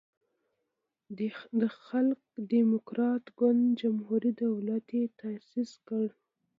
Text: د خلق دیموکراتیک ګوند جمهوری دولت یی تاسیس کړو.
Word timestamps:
د 1.59 1.61
خلق 1.85 2.21
دیموکراتیک 2.51 3.33
ګوند 3.39 3.63
جمهوری 3.81 4.31
دولت 4.43 4.85
یی 4.97 5.05
تاسیس 5.19 5.71
کړو. 5.87 6.09